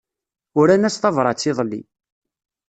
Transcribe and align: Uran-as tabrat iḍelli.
Uran-as 0.59 0.95
tabrat 0.97 1.47
iḍelli. 1.49 1.81